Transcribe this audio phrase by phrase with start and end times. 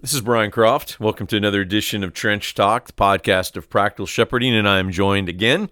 [0.00, 1.00] This is Brian Croft.
[1.00, 4.92] Welcome to another edition of Trench Talk, the podcast of practical shepherding, and I am
[4.92, 5.70] joined again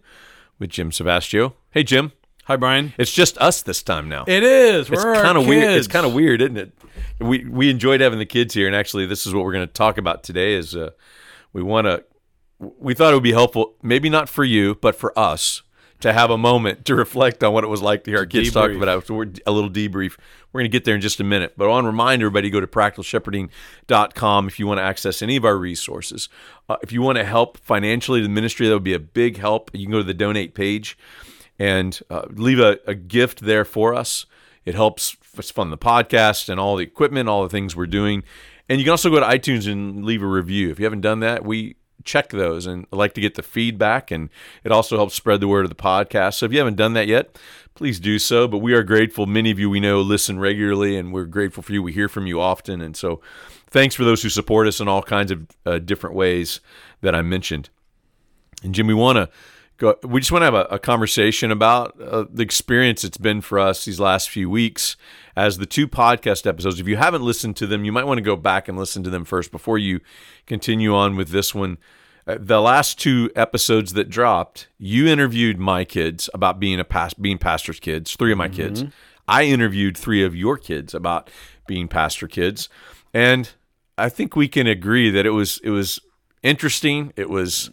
[0.59, 1.53] with Jim Savastio.
[1.71, 2.11] Hey, Jim.
[2.47, 2.93] Hi, Brian.
[2.99, 4.25] It's just us this time now.
[4.27, 4.91] It is.
[4.91, 5.71] it's kind of weird.
[5.79, 6.73] It's kind of weird, isn't it?
[7.21, 9.73] We we enjoyed having the kids here, and actually, this is what we're going to
[9.73, 10.55] talk about today.
[10.55, 10.91] Is uh,
[11.53, 12.03] we want to.
[12.59, 15.63] We thought it would be helpful, maybe not for you, but for us,
[16.01, 18.51] to have a moment to reflect on what it was like to hear our kids
[18.51, 18.53] Debrief.
[18.53, 19.07] talk about it.
[19.07, 20.17] So we're a little debrief.
[20.53, 21.55] We're going to get there in just a minute.
[21.57, 25.37] But I want to remind everybody go to practicalshepherding.com if you want to access any
[25.37, 26.29] of our resources.
[26.69, 29.71] Uh, if you want to help financially the ministry, that would be a big help.
[29.73, 30.99] You can go to the donate page
[31.59, 34.27] and uh, leave a, a gift there for us.
[34.65, 38.23] It helps us fund the podcast and all the equipment, all the things we're doing.
[38.69, 40.71] And you can also go to iTunes and leave a review.
[40.71, 44.11] If you haven't done that, we check those and I like to get the feedback
[44.11, 44.31] and
[44.65, 46.35] it also helps spread the word of the podcast.
[46.35, 47.39] So if you haven't done that yet,
[47.75, 48.47] please do so.
[48.49, 49.27] But we are grateful.
[49.27, 51.83] Many of you we know listen regularly and we're grateful for you.
[51.83, 52.81] We hear from you often.
[52.81, 53.21] And so
[53.69, 56.61] thanks for those who support us in all kinds of uh, different ways
[57.01, 57.71] that I mentioned.
[58.63, 59.29] And Jim, we want to
[59.77, 63.41] go, we just want to have a, a conversation about uh, the experience it's been
[63.41, 64.97] for us these last few weeks
[65.37, 66.81] as the two podcast episodes.
[66.81, 69.11] If you haven't listened to them, you might want to go back and listen to
[69.11, 70.01] them first before you
[70.47, 71.79] continue on with this one.
[72.27, 77.21] Uh, the last two episodes that dropped, you interviewed my kids about being a past
[77.21, 78.85] being pastor's kids, three of my kids.
[79.29, 81.31] I interviewed three of your kids about
[81.67, 82.69] being pastor kids,
[83.13, 83.51] and
[83.99, 86.01] I think we can agree that it was it was
[86.43, 87.13] interesting.
[87.17, 87.71] It was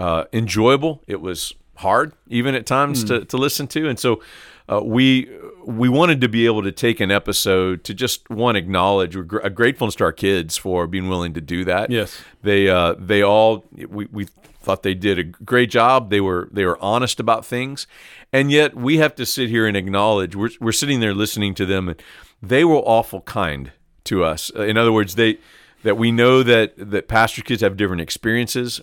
[0.00, 1.02] uh, enjoyable.
[1.06, 3.88] It was hard, even at times, to, to listen to.
[3.88, 4.20] And so
[4.68, 5.28] uh, we
[5.64, 9.44] we wanted to be able to take an episode to just one acknowledge we're gr-
[9.44, 11.90] uh, gratefulness to our kids for being willing to do that.
[11.90, 12.20] Yes.
[12.42, 14.24] they uh, they all we, we
[14.62, 16.10] thought they did a great job.
[16.10, 17.86] They were they were honest about things,
[18.32, 21.66] and yet we have to sit here and acknowledge we're we're sitting there listening to
[21.66, 22.02] them, and
[22.42, 23.72] they were awful kind
[24.04, 24.50] to us.
[24.56, 25.38] Uh, In other words, they
[25.82, 28.80] that we know that that pastor kids have different experiences.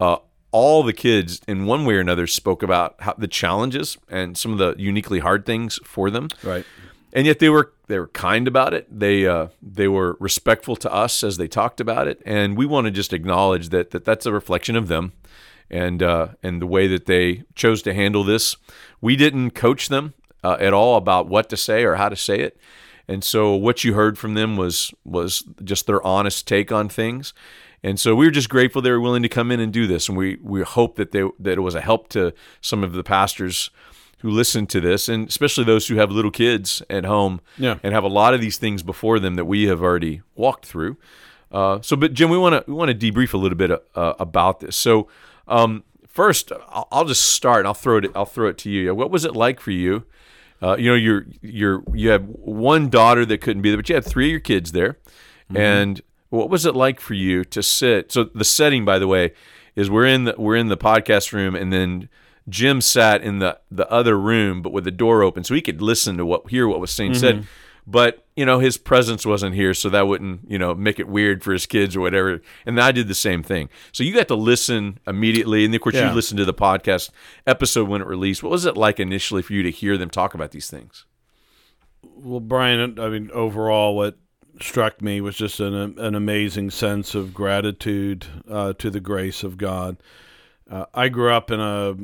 [0.00, 0.16] Uh,
[0.50, 4.52] all the kids, in one way or another, spoke about how, the challenges and some
[4.52, 6.28] of the uniquely hard things for them.
[6.42, 6.64] Right.
[7.12, 8.86] And yet they were they were kind about it.
[8.90, 12.84] They uh, they were respectful to us as they talked about it, and we want
[12.86, 15.12] to just acknowledge that, that that's a reflection of them,
[15.70, 18.56] and uh, and the way that they chose to handle this.
[19.00, 20.12] We didn't coach them
[20.44, 22.58] uh, at all about what to say or how to say it,
[23.08, 27.32] and so what you heard from them was was just their honest take on things.
[27.82, 30.08] And so we were just grateful they were willing to come in and do this,
[30.08, 33.04] and we we hope that they that it was a help to some of the
[33.04, 33.70] pastors
[34.20, 37.78] who listen to this, and especially those who have little kids at home Yeah.
[37.84, 40.96] and have a lot of these things before them that we have already walked through.
[41.52, 44.14] Uh, so, but Jim, we want to we want to debrief a little bit uh,
[44.18, 44.74] about this.
[44.76, 45.06] So,
[45.46, 47.58] um, first, I'll, I'll just start.
[47.60, 48.10] And I'll throw it.
[48.14, 48.92] I'll throw it to you.
[48.94, 50.04] What was it like for you?
[50.60, 53.94] Uh, you know, you're you're you have one daughter that couldn't be there, but you
[53.94, 54.98] had three of your kids there,
[55.54, 56.00] and
[56.30, 58.12] what was it like for you to sit?
[58.12, 59.32] So the setting, by the way,
[59.76, 62.08] is we're in the we're in the podcast room, and then
[62.48, 65.80] Jim sat in the the other room, but with the door open, so he could
[65.82, 67.36] listen to what hear what was being said.
[67.36, 67.46] Mm-hmm.
[67.90, 71.42] But you know, his presence wasn't here, so that wouldn't you know make it weird
[71.42, 72.42] for his kids or whatever.
[72.66, 73.70] And I did the same thing.
[73.92, 76.10] So you got to listen immediately, and of course Yeah.
[76.10, 77.08] you listened to the podcast
[77.46, 78.42] episode when it released.
[78.42, 81.06] What was it like initially for you to hear them talk about these things?
[82.02, 84.18] Well, Brian, I mean, overall, what
[84.62, 89.58] struck me was just an an amazing sense of gratitude uh, to the grace of
[89.58, 89.96] God.
[90.70, 91.96] Uh, I grew up in a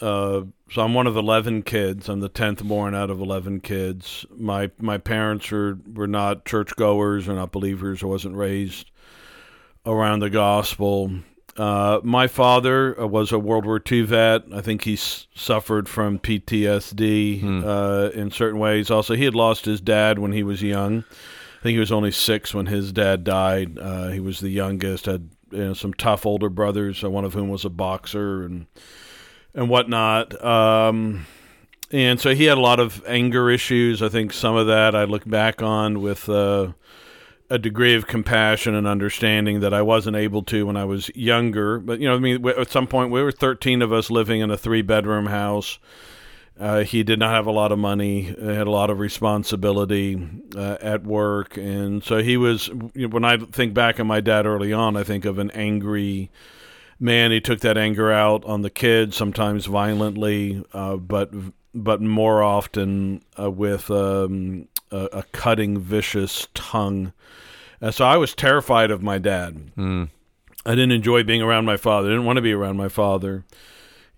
[0.00, 2.08] uh, so I'm one of eleven kids.
[2.08, 4.24] I'm the tenth born out of eleven kids.
[4.36, 8.02] My my parents were were not churchgoers or not believers.
[8.02, 8.90] I wasn't raised
[9.84, 11.10] around the gospel.
[11.56, 14.42] Uh, my father uh, was a World War II vet.
[14.54, 18.92] I think he s- suffered from PTSD uh, in certain ways.
[18.92, 21.02] Also, he had lost his dad when he was young.
[21.58, 23.78] I think he was only six when his dad died.
[23.78, 25.06] Uh, he was the youngest.
[25.06, 28.66] Had you know, some tough older brothers, uh, one of whom was a boxer and
[29.54, 30.42] and whatnot.
[30.44, 31.26] Um,
[31.90, 34.02] and so he had a lot of anger issues.
[34.02, 36.72] I think some of that I look back on with uh,
[37.50, 41.78] a degree of compassion and understanding that I wasn't able to when I was younger.
[41.78, 44.50] But you know, I mean, at some point we were 13 of us living in
[44.50, 45.78] a three-bedroom house.
[46.58, 50.20] Uh, he did not have a lot of money, had a lot of responsibility
[50.56, 52.68] uh, at work, and so he was.
[52.94, 55.50] you know, When I think back on my dad early on, I think of an
[55.52, 56.30] angry
[56.98, 57.30] man.
[57.30, 61.30] He took that anger out on the kids, sometimes violently, uh, but
[61.74, 67.12] but more often uh, with um, a, a cutting, vicious tongue.
[67.80, 69.70] Uh, so I was terrified of my dad.
[70.66, 72.08] I didn't enjoy being around my father.
[72.08, 73.44] I didn't want to be around my father.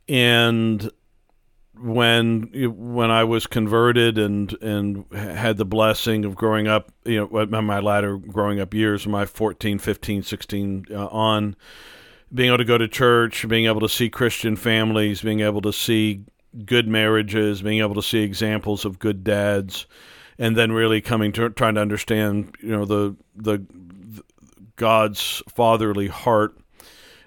[0.09, 0.91] And
[1.83, 7.47] when when I was converted and and had the blessing of growing up, you know,
[7.47, 11.57] my latter growing up years, my 14, 15, 16 uh, on,
[12.33, 15.73] being able to go to church, being able to see Christian families, being able to
[15.73, 16.25] see
[16.65, 19.87] good marriages, being able to see examples of good dads,
[20.39, 24.23] and then really coming to trying to understand, you know, the the, the
[24.77, 26.59] God's fatherly heart,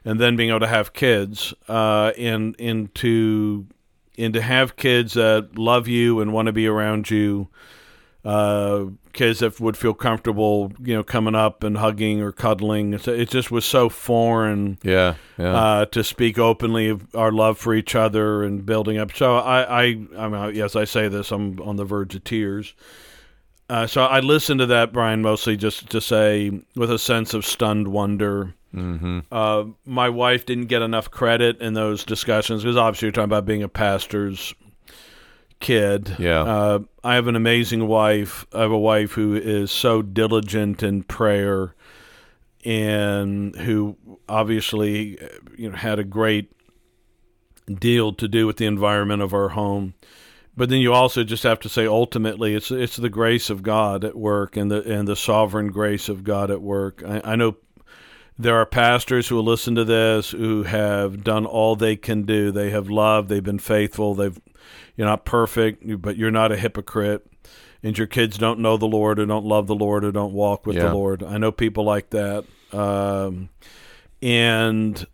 [0.05, 3.67] and then being able to have kids, uh, and into
[4.17, 7.47] and to have kids that love you and want to be around you,
[8.25, 12.93] uh, kids that would feel comfortable, you know, coming up and hugging or cuddling.
[12.93, 15.55] It just was so foreign, yeah, yeah.
[15.55, 19.15] Uh, to speak openly of our love for each other and building up.
[19.15, 19.83] So I, I,
[20.17, 22.73] I mean, yes, I say this, I'm on the verge of tears.
[23.69, 27.45] Uh, so I listened to that, Brian, mostly just to say with a sense of
[27.45, 29.19] stunned wonder Mm-hmm.
[29.31, 33.45] Uh, my wife didn't get enough credit in those discussions because obviously you're talking about
[33.45, 34.53] being a pastor's
[35.59, 36.15] kid.
[36.17, 36.41] Yeah.
[36.41, 38.47] Uh, I have an amazing wife.
[38.53, 41.75] I have a wife who is so diligent in prayer
[42.65, 45.19] and who obviously
[45.55, 46.51] you know had a great
[47.71, 49.93] deal to do with the environment of our home.
[50.55, 54.03] But then you also just have to say ultimately it's it's the grace of God
[54.03, 57.01] at work and the and the sovereign grace of God at work.
[57.05, 57.57] I, I know
[58.37, 62.51] there are pastors who will listen to this who have done all they can do.
[62.51, 64.39] They have loved, they've been faithful, they've
[64.95, 67.25] you're not perfect, but you're not a hypocrite.
[67.85, 70.65] And your kids don't know the Lord or don't love the Lord or don't walk
[70.65, 70.87] with Yeah.
[70.87, 71.21] the Lord.
[71.21, 72.45] I know people like that.
[72.71, 73.49] Um,
[74.21, 75.05] and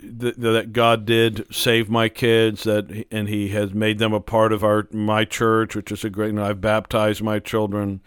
[0.00, 4.52] th- that God did save my kids that and he has made them a part
[4.52, 8.00] of our my church which is a great I've baptized my children.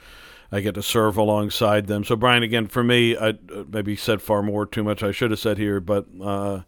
[0.51, 2.03] I get to serve alongside them.
[2.03, 5.03] So Brian again for me I uh, maybe said far more too much.
[5.03, 6.61] I should have said here but uh,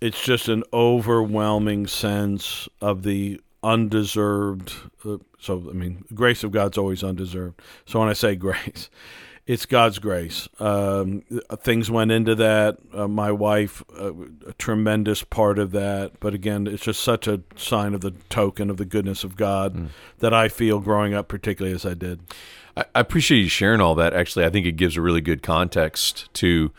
[0.00, 4.74] it's just an overwhelming sense of the undeserved
[5.06, 7.60] uh, so I mean grace of God's always undeserved.
[7.86, 8.90] So when I say grace
[9.46, 10.48] it's God's grace.
[10.58, 11.22] Um,
[11.58, 12.78] things went into that.
[12.92, 14.12] Uh, my wife, uh,
[14.46, 16.18] a tremendous part of that.
[16.18, 19.90] But again, it's just such a sign of the token of the goodness of God
[20.18, 22.20] that I feel growing up, particularly as I did.
[22.76, 24.14] I, I appreciate you sharing all that.
[24.14, 26.72] Actually, I think it gives a really good context to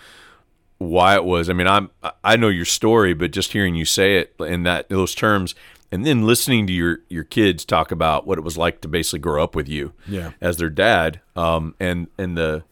[0.77, 1.49] why it was.
[1.49, 1.89] I mean, I'm
[2.23, 5.55] I know your story, but just hearing you say it in that those terms,
[5.91, 9.19] and then listening to your your kids talk about what it was like to basically
[9.19, 10.31] grow up with you Yeah.
[10.41, 12.63] as their dad, um, and and the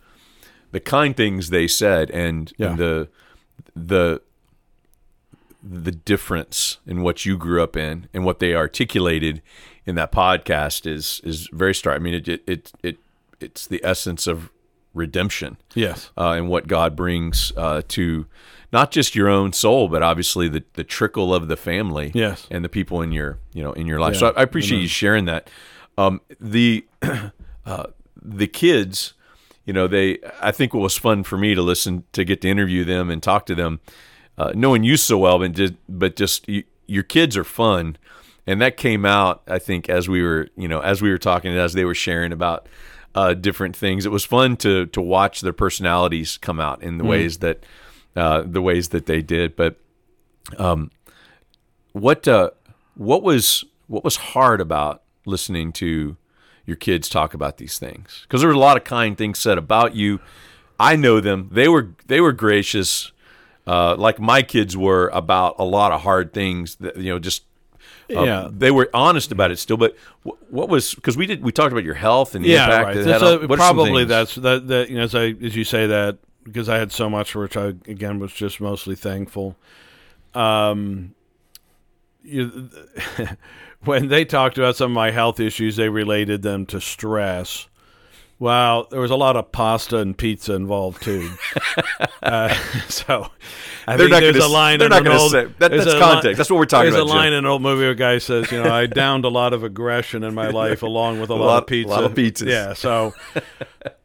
[0.71, 2.69] the kind things they said, and, Yeah.
[2.71, 3.09] and the
[3.75, 4.21] the
[5.63, 9.41] the difference in what you grew up in and what they articulated
[9.85, 11.95] in that podcast is is very stark.
[11.95, 12.97] I mean, it it it, it
[13.39, 14.49] it's the essence of
[14.93, 16.11] redemption Yes.
[16.17, 18.25] uh, and what God brings uh, to
[18.73, 22.47] not just your own soul, but obviously the, the trickle of the family Yes.
[22.51, 24.15] and the people in your you know in your life.
[24.15, 24.19] Yeah.
[24.19, 25.49] So I, I appreciate you sharing that.
[25.97, 26.85] Um, the
[27.65, 27.85] uh,
[28.21, 29.13] the kids,
[29.65, 32.49] you know, they I think what was fun for me to listen to get to
[32.49, 33.79] interview them and talk to them,
[34.37, 37.95] uh, knowing you so well, but just but just you, your kids are fun,
[38.47, 41.51] and that came out I think as we were you know as we were talking
[41.51, 42.67] and as they were sharing about
[43.15, 44.07] uh, different things.
[44.07, 47.63] It was fun to to watch their personalities come out in the ways that
[48.15, 49.55] uh, the ways that they did.
[49.55, 49.77] But
[50.57, 50.91] um,
[51.93, 52.51] what uh,
[52.95, 56.17] what was what was hard about listening to
[56.65, 58.21] your kids talk about these things?
[58.23, 60.19] Because there were a lot of kind things said about you.
[60.79, 61.49] I know them.
[61.51, 63.11] They were they were gracious,
[63.67, 66.75] uh, like my kids were about a lot of hard things.
[66.77, 67.43] That you know, just
[68.15, 68.49] uh, Yeah.
[68.51, 69.77] they were honest about it still.
[69.77, 72.65] But wh- what was because we did we talked about your health and the yeah,
[72.65, 72.97] impact right.
[72.97, 74.67] it That's had a- on- probably that's that.
[74.67, 77.41] That you know, as I as you say that because I had so much for
[77.41, 79.55] which I again was just mostly thankful.
[80.33, 81.13] Um,
[82.23, 82.69] you,
[83.85, 87.67] when they talked about some of my health issues, they related them to stress.
[88.39, 91.29] Well, there was a lot of pasta and pizza involved too.
[92.23, 92.53] uh,
[92.89, 93.29] so
[93.87, 94.79] I They're think not there's gonna a line.
[94.79, 96.37] they're in not gonna say- that- that's a context.
[96.37, 97.95] That's what we're talking there's about, There's a line in an old movie where a
[97.95, 101.29] guy says, you know, I downed a lot of aggression in my life along with
[101.29, 101.89] a, lot, lot- of pizza.
[101.89, 102.47] a lot of pizzas.
[102.47, 102.73] Yeah.
[102.73, 103.13] So,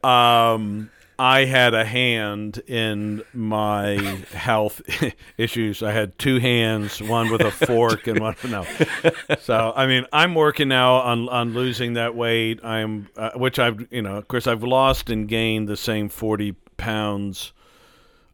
[0.09, 3.95] um, I had a hand in my
[4.33, 4.81] health
[5.37, 5.83] issues.
[5.83, 8.65] I had two hands, one with a fork and one no.
[9.41, 12.65] So I mean, I'm working now on on losing that weight.
[12.65, 16.53] I'm uh, which I've you know, of course, I've lost and gained the same forty
[16.77, 17.53] pounds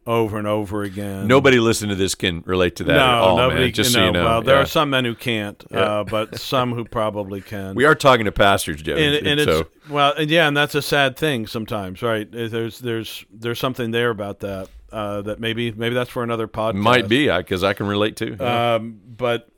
[0.06, 1.26] over and over again.
[1.26, 3.62] Nobody listening to this can relate to that no, all, nobody.
[3.62, 3.73] man.
[3.73, 4.62] Just no, so you know, well, there Yeah.
[4.62, 7.75] are some men who can't, uh, but some who probably can.
[7.75, 8.96] we are talking to pastors, Joe.
[8.96, 12.30] and, and it's so well, and yeah, and that's a sad thing sometimes, right?
[12.30, 16.75] There's there's there's something there about that uh, that maybe maybe that's for another podcast.
[16.75, 18.37] might be because I can relate to.
[18.38, 18.75] Yeah.
[18.75, 19.49] Um, but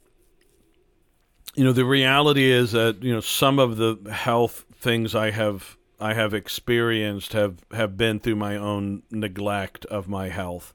[1.54, 5.75] you know, the reality is that you know some of the health things I have
[5.98, 10.74] I have experienced have have been through my own neglect of my health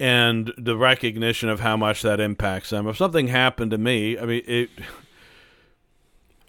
[0.00, 2.88] and the recognition of how much that impacts them.
[2.88, 4.70] If something happened to me, I mean, it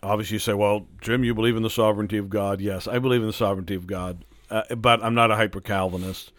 [0.02, 2.62] obviously you say, well, Jim, you believe in the sovereignty of God.
[2.62, 6.32] Yes, I believe in the sovereignty of God, uh, but I'm not a hyper Calvinist.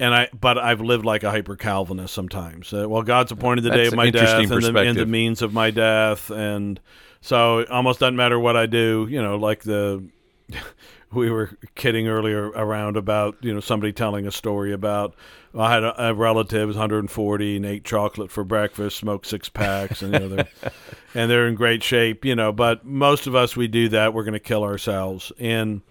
[0.00, 2.72] And I, but I've lived like a hyper Calvinist sometimes.
[2.72, 5.40] Uh, well, God's appointed the That's day of my death and the, and the means
[5.40, 6.80] of my death, and
[7.20, 9.06] so it almost doesn't matter what I do.
[9.08, 10.04] You know, like the
[11.12, 15.14] we were kidding earlier around about you know somebody telling a story about
[15.56, 20.02] I had a, a relative was 140 and ate chocolate for breakfast, smoked six packs,
[20.02, 20.48] and you know they're
[21.14, 22.52] and they're in great shape, you know.
[22.52, 25.82] But most of us we do that, we're going to kill ourselves, and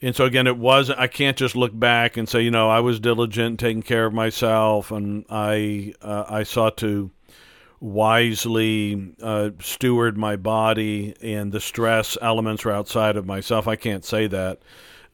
[0.00, 0.98] and so again, it wasn't.
[0.98, 4.12] I can't just look back and say, you know, I was diligent, taking care of
[4.12, 7.10] myself, and I uh, I sought to
[7.82, 13.66] wisely uh, steward my body, and the stress elements are outside of myself.
[13.66, 14.60] I can't say that.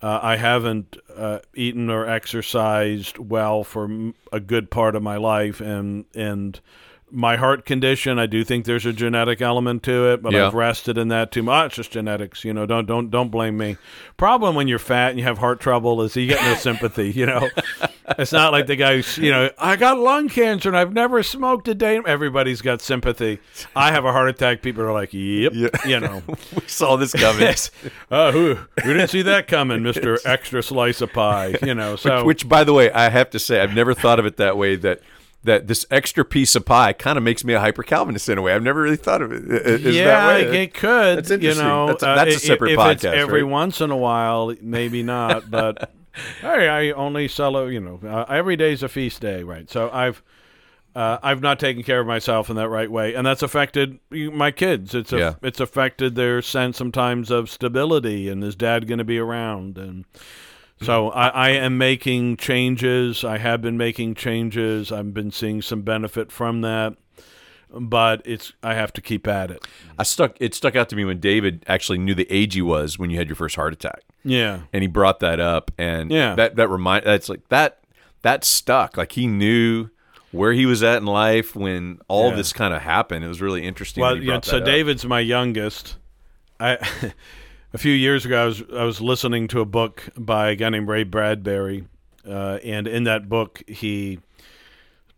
[0.00, 5.60] Uh, I haven't uh, eaten or exercised well for a good part of my life,
[5.60, 6.60] and and
[7.10, 8.18] my heart condition.
[8.18, 10.46] I do think there's a genetic element to it, but Yeah.
[10.48, 11.66] I've rested in that too much.
[11.66, 12.66] It's just genetics, you know.
[12.66, 13.76] Don't don't don't blame me.
[14.16, 17.10] Problem when you're fat and you have heart trouble is you get no sympathy.
[17.10, 17.48] You know,
[18.18, 21.22] it's not like the guy who's you know I got lung cancer and I've never
[21.22, 22.00] smoked a day.
[22.06, 23.38] Everybody's got sympathy.
[23.74, 24.62] I have a heart attack.
[24.62, 25.52] People are like, yep,
[25.86, 26.22] you know.
[26.28, 27.54] we saw this coming.
[28.10, 31.56] Oh, who who didn't see that coming, Mister Extra Slice of Pie?
[31.62, 34.24] You know, so Which, by the way, I have to say, I've never thought of
[34.26, 34.76] it that way.
[34.76, 35.00] That
[35.48, 38.42] that this extra piece of pie kind of makes me a hyper Calvinist in a
[38.42, 38.52] way.
[38.54, 39.80] I've never really thought of it.
[39.82, 40.62] yeah, that way?
[40.62, 41.24] it could.
[41.26, 43.50] That's You know, That's a- uh, that's a i- separate if It's podcast, every right?
[43.50, 45.90] once in a while, maybe not, but
[46.40, 47.70] hey, I only sell.
[47.70, 49.68] You know, uh, every day's a feast day, right?
[49.68, 50.22] So I've.
[50.96, 54.50] Uh, I've not taken care of myself in that right way, and that's affected my
[54.50, 54.96] kids.
[54.96, 55.34] It's a, Yeah.
[55.42, 59.78] it's affected their sense sometimes of stability, and is dad going to be around?
[59.78, 60.06] And
[60.82, 63.24] so I, I am making changes.
[63.24, 64.92] I have been making changes.
[64.92, 66.94] I've been seeing some benefit from that,
[67.70, 69.66] but it's I have to keep at it.
[69.98, 70.36] I stuck.
[70.40, 73.16] It stuck out to me when David actually knew the age he was when you
[73.18, 76.34] had your first heart attack, Yeah, and he brought that up, and Yeah.
[76.36, 77.04] that that remind.
[77.04, 77.80] That's like that.
[78.22, 78.96] That stuck.
[78.96, 79.90] Like he knew
[80.32, 82.36] where he was at in life when all Yeah.
[82.36, 83.24] this kind of happened.
[83.24, 84.02] It was really interesting.
[84.02, 84.64] Well, yeah, so up.
[84.64, 85.96] David's my youngest.
[86.60, 86.78] I
[87.72, 90.70] a few years ago I was I was listening to a book by a guy
[90.70, 91.86] named Ray Bradbury,
[92.26, 94.20] uh, and in that book he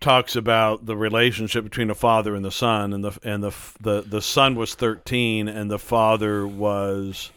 [0.00, 4.02] talks about the relationship between a father and the son, and the and the the
[4.02, 7.30] the son was thirteen and the father was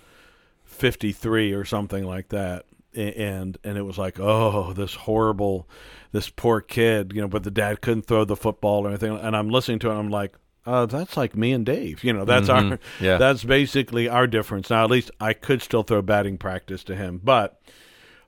[0.66, 2.66] fifty three or something like that,
[2.96, 5.68] and and it was like oh this horrible,
[6.12, 9.36] this poor kid, you know, but the dad couldn't throw the football or anything, and
[9.36, 10.36] I'm listening to it, and I'm like.
[10.66, 12.04] Uh, that's like me and Dave.
[12.04, 13.18] You know, that's our Yeah.
[13.18, 14.70] that's basically our difference.
[14.70, 17.60] Now, at least I could still throw batting practice to him, but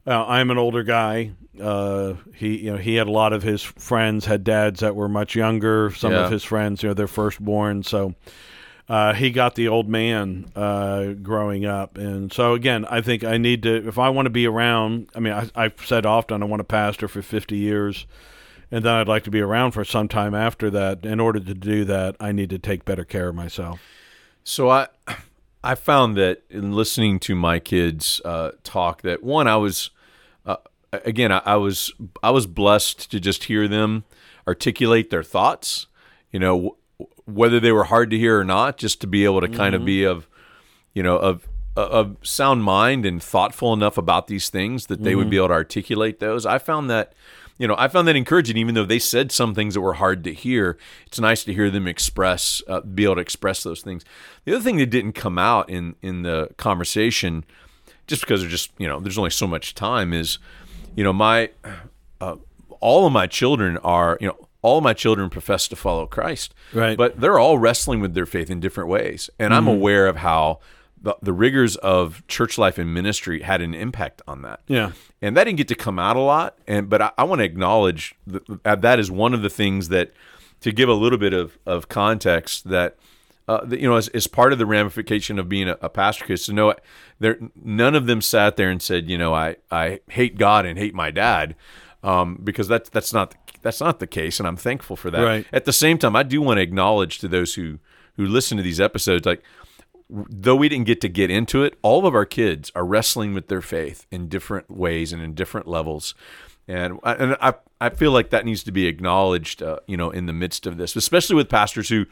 [0.06, 1.32] uh, I'm an older guy.
[1.60, 5.08] Uh, he, you know, he had a lot of his friends had dads that were
[5.08, 5.90] much younger.
[5.92, 6.26] Some Yeah.
[6.26, 8.14] of his friends, you know, they're firstborn, so
[8.90, 11.98] uh, he got the old man uh, growing up.
[11.98, 15.08] And so again, I think I need to if I want to be around.
[15.16, 18.06] I mean, I, I've said often I want to pastor for 50 years.
[18.76, 21.06] And then I'd like to be around for some time after that.
[21.06, 23.80] In order to do that, I need to take better care of myself.
[24.44, 24.90] So I
[25.64, 29.92] I found that in listening to my kids uh, talk that one I was
[30.46, 30.58] uh,
[30.92, 34.04] again I, I was I was blessed to just hear them
[34.46, 35.88] articulate their thoughts.
[36.30, 39.40] You know w- whether they were hard to hear or not, just to be able
[39.40, 40.28] to kind of be of
[40.94, 45.30] you know of of sound mind and thoughtful enough about these things that they would
[45.30, 46.46] be able to articulate those.
[46.46, 47.14] I found that
[47.58, 50.24] you know I found that encouraging, even though they said some things that were hard
[50.26, 50.78] to hear.
[51.08, 54.04] It's nice to hear them express, uh, be able to express those things.
[54.44, 57.46] The other thing that didn't come out in in the conversation,
[58.08, 60.38] just because there's just you know there's only so much time, is
[60.96, 61.50] you know my
[62.20, 62.36] uh,
[62.80, 66.98] all of my children are you know all my children profess to follow Christ, Right.
[66.98, 70.60] But they're all wrestling with their faith in different ways, and I'm aware of how
[71.06, 74.60] the, the rigors of church life and ministry had an impact on that.
[74.68, 74.92] Yeah.
[75.22, 76.58] and that didn't get to come out a lot.
[76.68, 80.12] And but I, I want to acknowledge that that is one of the things that
[80.62, 82.98] to give a little bit of of context that.
[83.48, 86.24] Uh, that, you know, as, as part of the ramification of being a, a pastor,
[86.24, 86.74] because to know
[87.20, 90.80] there, none of them sat there and said, you know, I, I hate God and
[90.80, 91.56] hate my dad,
[92.02, 95.22] um, because that's that's not the, that's not the case, and I'm thankful for that.
[95.22, 95.46] Right.
[95.54, 97.78] At the same time, I do want to acknowledge to those who
[98.18, 99.44] who listen to these episodes, like
[100.10, 103.48] though we didn't get to get into it, all of our kids are wrestling with
[103.48, 106.14] their faith in different ways and in different levels.
[106.68, 110.10] and I- and I I feel like that needs to be acknowledged, uh, you know,
[110.10, 112.06] in the midst of this, especially with pastors who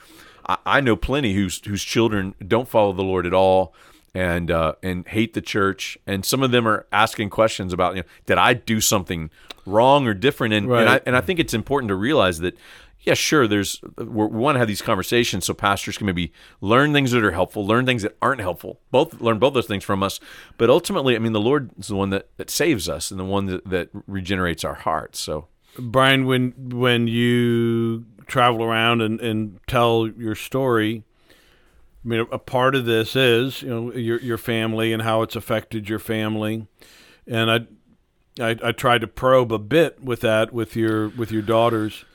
[0.48, 3.74] I, I know plenty whose whose children don't follow the Lord at all
[4.14, 8.02] and uh, and hate the church, and some of them are asking questions about, you
[8.02, 9.32] know, did I do something
[9.66, 10.54] wrong or different?
[10.54, 12.56] And and, I, and I think it's important to realize that.
[13.03, 13.48] Yeah, sure.
[13.48, 16.31] There's we want to have these conversations so pastors can maybe
[16.62, 18.79] learn things that are helpful, learn things that aren't helpful.
[18.91, 20.22] Both learn both those things from us.
[20.57, 23.25] But ultimately, I mean, the Lord is the one that, that saves us and the
[23.25, 25.19] one that, that regenerates our hearts.
[25.19, 31.03] So Brian, when when you travel around and, and tell your story,
[32.05, 35.36] I mean, a part of this is you know your your family and how it's
[35.36, 36.67] affected your family,
[37.27, 37.60] and I,
[38.39, 42.05] I I tried to probe a bit with that with your with your daughters,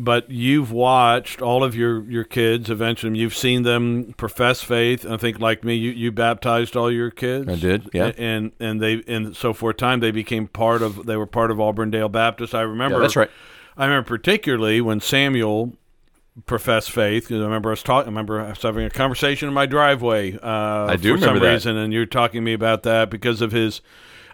[0.00, 3.18] but you've watched all of your your kids eventually.
[3.18, 5.04] You've seen them profess faith.
[5.04, 7.48] I think like me, you, you baptized all your kids.
[7.48, 8.12] I did, yeah.
[8.16, 11.50] and and they and so for a time they became part of they were part
[11.50, 12.54] of Auburndale Baptist.
[12.54, 13.30] I remember yeah, that's right.
[13.76, 15.72] I remember particularly when Samuel
[16.46, 18.06] professed faith because I remember us talking.
[18.06, 20.38] I remember us having a conversation in my driveway.
[20.38, 21.52] Uh, I do for some remember that.
[21.54, 23.80] reason, and you're talking to me about that because of his.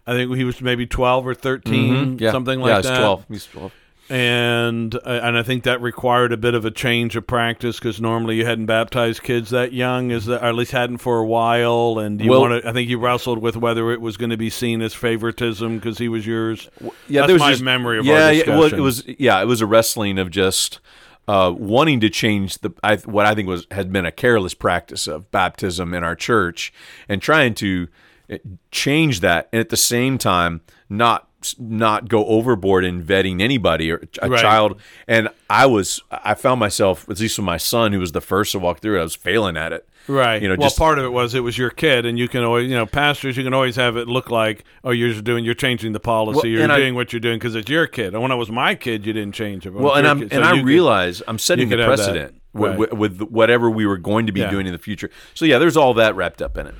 [0.06, 2.32] I think he was maybe twelve or 13 Mhm, yeah.
[2.32, 2.98] something yeah, like it's that.
[2.98, 3.24] twelve.
[3.30, 3.72] He's twelve.
[4.10, 8.00] And uh, and I think that required a bit of a change of practice because
[8.00, 11.98] normally you hadn't baptized kids that young, as or at least hadn't for a while.
[11.98, 14.50] And you Well- wanted, I think you wrestled with whether it was going to be
[14.50, 16.68] seen as favoritism because he was yours.
[17.08, 19.46] Yeah, That's there was my just- memory of yeah, yeah, well, it was yeah, it
[19.46, 20.80] was a wrestling of just
[21.26, 25.06] uh, wanting to change the I, what I think was had been a careless practice
[25.06, 26.74] of baptism in our church,
[27.08, 27.88] and trying to
[28.30, 28.36] uh,
[28.70, 34.02] change that, and at the same time not not go overboard in vetting anybody or
[34.22, 34.40] a Right.
[34.40, 34.80] child.
[35.06, 38.52] And I was I found myself at least with my son who was the first
[38.52, 39.00] to walk through it.
[39.00, 39.86] I was failing at it.
[40.06, 40.42] Right.
[40.42, 42.44] You know, well, just part of it was it was your kid, and you can
[42.44, 45.46] always, you know, pastors, you can always have it look like, oh, you're just doing,
[45.46, 47.86] you're changing the policy, Well, you're and I- doing what you're doing because it's your
[47.86, 48.12] kid.
[48.12, 49.72] And when I was my kid, you didn't change it.
[49.72, 51.96] Well, and I'm kid- and so I you could- realize I'm setting the could have
[51.96, 52.04] that.
[52.04, 52.78] precedent Right.
[52.78, 54.50] with, with, with whatever we were going to be Yeah.
[54.50, 55.08] doing in the future.
[55.32, 56.74] So yeah, there's all that wrapped up in it.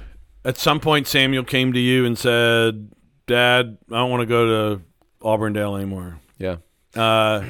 [0.46, 2.88] at some point, Samuel came to you and said,
[3.26, 4.82] "Dad, I don't want to go to
[5.22, 6.56] Auburndale anymore." Yeah.
[6.94, 7.44] Uh,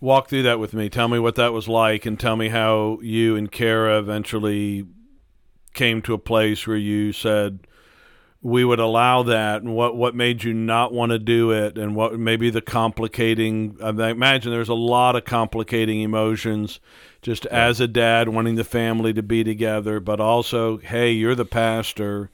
[0.00, 0.88] walk through that with me.
[0.88, 4.86] Tell me what that was like, and tell me how you and Cara eventually
[5.74, 7.60] came to a place where you said
[8.42, 11.94] we would allow that, and what what made you not want to do it, and
[11.94, 13.76] what maybe the complicating.
[13.82, 16.80] I imagine there's a lot of complicating emotions.
[17.22, 21.44] Just as a dad wanting the family to be together, but also, hey, you're the
[21.44, 22.30] pastor,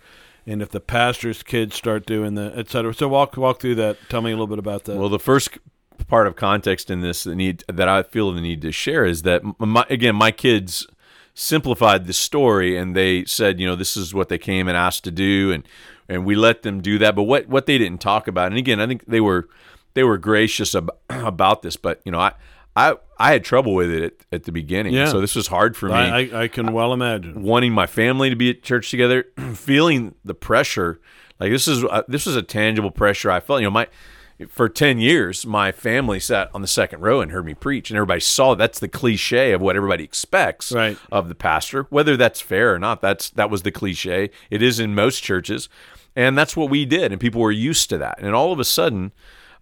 [0.46, 2.94] and if the pastor's kids start doing that, et cetera.
[2.94, 3.98] So walk walk through that.
[4.08, 4.96] Tell me a little bit about that.
[4.96, 5.58] Well, the first
[6.08, 9.22] part of context in this that need that I feel the need to share is
[9.22, 10.86] that my, again, my kids
[11.34, 15.04] simplified the story and they said, you know, this is what they came and asked
[15.04, 15.66] to do, and
[16.08, 17.16] and we let them do that.
[17.16, 19.48] But what what they didn't talk about, and again, I think they were
[19.94, 22.32] they were gracious ab- about this, but you know, I.
[22.78, 25.06] I, I had trouble with it at, at the beginning, Yeah.
[25.06, 25.94] so this was hard for me.
[25.94, 27.42] I, I, I can well imagine.
[27.42, 29.24] wanting my family to be at church together,
[29.54, 31.00] feeling the pressure.
[31.40, 33.60] Like this is uh, this was a tangible pressure I felt.
[33.60, 33.88] You know, my
[34.48, 37.96] for ten years, my family sat on the second row and heard me preach, and
[37.96, 40.98] everybody saw that's the cliche of what everybody expects Right.
[41.10, 41.86] of the pastor.
[41.88, 44.30] Whether that's fair or not, that's that was the cliche.
[44.50, 45.70] It is in most churches,
[46.14, 48.18] and that's what we did, and people were used to that.
[48.20, 49.12] And all of a sudden,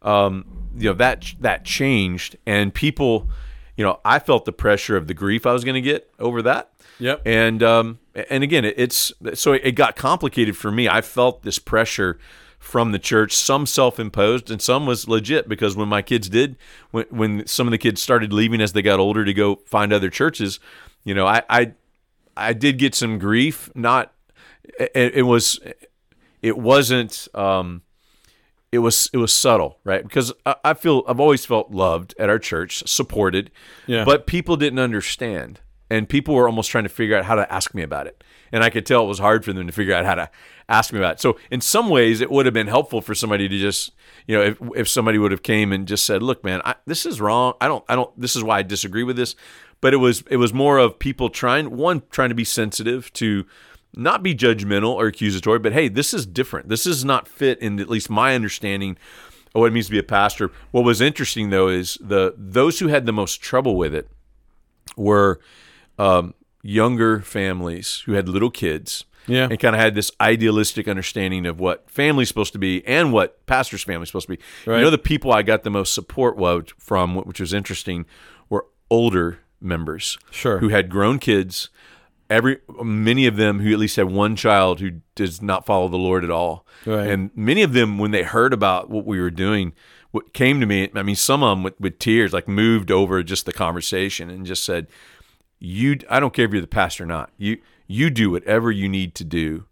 [0.03, 0.45] um,
[0.77, 3.29] you know that that changed, and people,
[3.77, 6.43] you know, I felt the pressure of the grief I was going to get over
[6.43, 6.71] that.
[7.01, 7.23] Yep.
[7.27, 7.99] And um,
[8.31, 10.89] and again, it's so it got complicated for me.
[10.89, 12.19] I felt this pressure
[12.59, 16.57] from the church, some self-imposed, and some was legit because when my kids did,
[16.93, 19.93] when when some of the kids started leaving as they got older to go find
[19.93, 20.61] other churches,
[21.03, 21.73] you know, I I,
[22.37, 23.71] I did get some grief.
[23.75, 24.13] Not
[24.79, 25.59] it, it was
[26.43, 27.27] it wasn't.
[27.35, 27.83] Um,
[28.75, 30.03] it was it was subtle, right?
[30.03, 33.51] Because I, I feel I've always felt loved at our church, supported,
[33.87, 34.05] Yeah.
[34.05, 35.61] but people didn't understand,
[35.91, 38.63] and people were almost trying to figure out how to ask me about it, and
[38.65, 40.29] I could tell it was hard for them to figure out how to
[40.69, 41.21] ask me about it.
[41.21, 43.93] So in some ways, it would have been helpful for somebody to just,
[44.27, 47.07] you know, if if somebody would have came and just said, "Look, man, I, this
[47.07, 47.55] is wrong.
[47.61, 48.11] I don't I don't.
[48.21, 49.37] This is why I disagree with this."
[49.81, 53.45] But it was it was more of people trying one trying to be sensitive to
[53.97, 56.69] not be judgmental or accusatory, but hey, this is different.
[56.69, 58.97] This is not fit in at least my understanding
[59.55, 60.51] of what it means to be a pastor.
[60.73, 64.09] What was interesting though is the those who had the most trouble with it
[64.97, 65.41] were
[65.99, 69.05] um, younger families who had little kids.
[69.27, 69.49] Yeah.
[69.51, 73.47] And kind of had this idealistic understanding of what family's supposed to be and what
[73.47, 74.43] pastor's family's supposed to be.
[74.67, 74.77] Right.
[74.81, 76.37] You know, the people I got the most support
[76.79, 78.05] from, which was interesting,
[78.51, 80.59] were older members Sure.
[80.59, 81.71] who had grown kids
[82.35, 85.97] every many of them who at least had one child who does not follow the
[85.97, 87.09] lord at all Right.
[87.09, 89.73] and many of them when they heard about what we were doing
[90.11, 90.89] what came to me.
[90.95, 94.47] I mean, some of them with, with tears, like moved over just the conversation and
[94.47, 94.87] just said,
[95.59, 97.31] "You, I don't care if you're the pastor or not.
[97.37, 99.65] You, you do whatever you need to do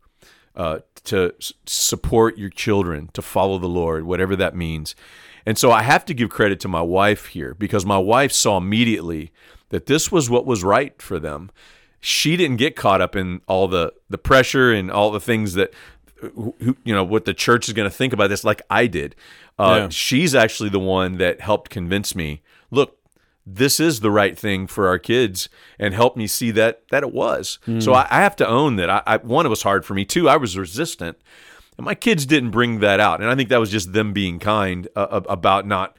[0.56, 1.32] uh, to
[1.64, 4.96] support your children to follow the Lord, whatever that means."
[5.46, 8.56] And so I have to give credit to my wife here because my wife saw
[8.56, 9.30] immediately
[9.68, 11.50] that this was what was right for them.
[12.04, 15.72] She didn't get caught up in all the the pressure and all the things that
[16.20, 19.14] who, you know what the church is going to think about this like I did.
[19.58, 19.88] Uh, Yeah.
[19.88, 22.42] She's actually the one that helped convince me.
[22.70, 22.96] Look,
[23.46, 27.12] this is the right thing for our kids, and helped me see that that it
[27.12, 27.58] was.
[27.80, 28.90] So I, I have to own that.
[28.90, 30.04] I, I one, it was hard for me.
[30.04, 31.16] Two, I was resistant,
[31.76, 33.20] and my kids didn't bring that out.
[33.20, 35.96] And I think that was just them being kind uh, about not.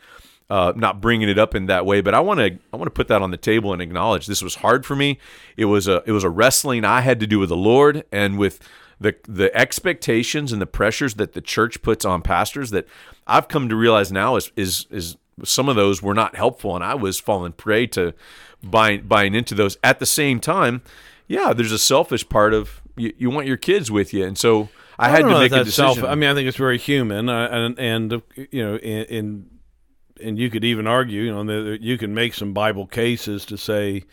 [0.49, 2.91] Uh, not bringing it up in that way, but I want to I want to
[2.91, 5.17] put that on the table and acknowledge this was hard for me.
[5.57, 8.37] It was a it was a wrestling I had to do with the Lord and
[8.37, 8.59] with
[8.99, 12.87] the the expectations and the pressures that the church puts on pastors that
[13.25, 16.83] I've come to realize now is is is some of those were not helpful and
[16.83, 18.13] I was falling prey to
[18.61, 19.77] buying buying into those.
[19.83, 20.81] At the same time
[21.27, 24.25] yeah there's a selfish part of you, you want your kids with you.
[24.25, 26.77] And so I, had to make a decision self- I mean, I think it's very
[26.77, 29.49] human, uh, and and you know, in, in
[30.21, 33.57] and you could even argue, you know, that you can make some Bible cases to
[33.57, 34.03] say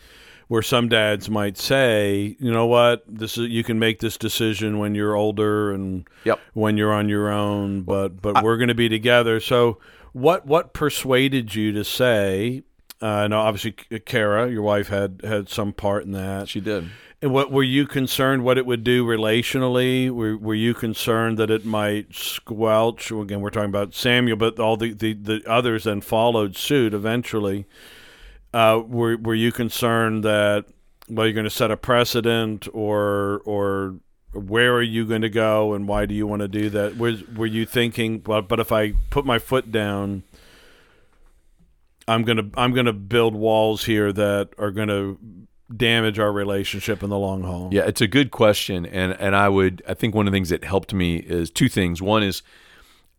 [0.47, 4.79] where some dads might say, you know what, this is you can make this decision
[4.79, 6.39] when you're older and Yep.
[6.53, 9.39] when you're on your own, but but we're going to be together.
[9.39, 9.77] So
[10.11, 12.63] what what persuaded you to say?
[12.99, 13.71] Uh, no, obviously,
[14.05, 16.49] Cara, your wife had had some part in that.
[16.49, 16.89] she did
[17.21, 20.09] And what were you concerned what it would do relationally?
[20.09, 23.11] Were, were you concerned that it might squelch?
[23.11, 27.65] Again, we're talking about Samuel, but all the, the, the others then followed suit eventually.
[28.53, 30.65] Uh, were were you concerned that
[31.07, 33.95] well you're going to set a precedent or or
[34.33, 36.97] where are you going to go and why do you want to do that?
[36.97, 40.23] Was were you thinking well but if I put my foot down
[42.09, 45.17] I'm to I'm going to build walls here that are going to
[45.75, 47.69] damage our relationship in the long haul.
[47.71, 50.49] Yeah, it's a good question, and and I would I think one of the things
[50.49, 52.01] that helped me is two things.
[52.01, 52.41] One is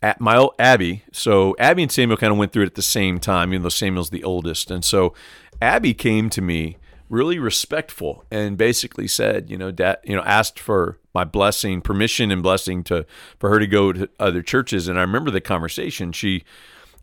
[0.03, 1.05] at my old Abby.
[1.13, 3.69] So Abby and Samuel kind of went through it at the same time, even though
[3.69, 5.15] Samuel's the oldest, and so
[5.61, 6.77] Abby came to me
[7.09, 12.31] really respectful and basically said, you know, dad, you know, asked for my blessing, permission
[12.31, 13.05] and blessing to
[13.39, 16.13] for her to go to other churches, and I remember the conversation.
[16.13, 16.45] She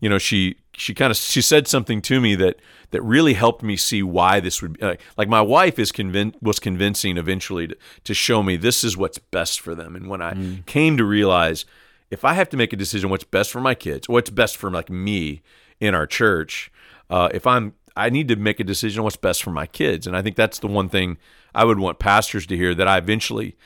[0.00, 2.56] you know she she kind of she said something to me that
[2.90, 6.42] that really helped me see why this would be like, like my wife is convinced
[6.42, 9.94] was convincing eventually to, to show me this is what's best for them.
[9.94, 11.64] And when i came to realize
[12.10, 14.70] if i have to make a decision what's best for my kids what's best for
[14.70, 15.42] like me
[15.78, 16.72] in our church
[17.10, 20.06] uh, if i'm i need to make a decision on what's best for my kids.
[20.06, 21.18] And i think that's the one thing
[21.54, 23.56] i would want pastors to hear that i eventually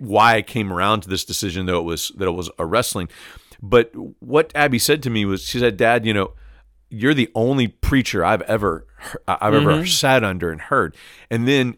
[0.00, 3.08] why i came around to this decision though it was that it was a wrestling
[3.60, 6.32] but what Abby said to me was, she said, "Dad, you know,
[6.90, 8.86] you're the only preacher I've ever
[9.26, 9.86] I've ever mm-hmm.
[9.86, 10.96] sat under and heard,
[11.30, 11.76] and then,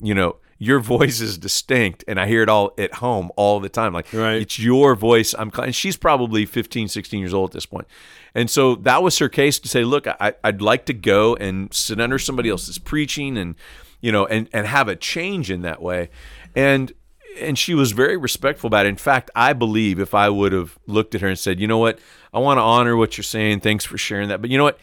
[0.00, 3.70] you know." Your voice is distinct, and I hear it all at home all the
[3.70, 3.94] time.
[3.94, 4.42] Like Right.
[4.42, 5.34] it's your voice.
[5.38, 7.86] I'm, and she's probably 15, 16 years old at this point,
[8.34, 11.72] and so that was her case to say, "Look, I, I'd like to go and
[11.72, 13.54] sit under somebody else's preaching, and
[14.02, 16.10] you know, and and have a change in that way."
[16.54, 16.92] And
[17.38, 18.90] and she was very respectful about it.
[18.90, 21.78] In fact, I believe if I would have looked at her and said, "You know
[21.78, 21.98] what?
[22.32, 23.60] I want to honor what you're saying.
[23.60, 24.40] Thanks for sharing that.
[24.40, 24.78] But you know what?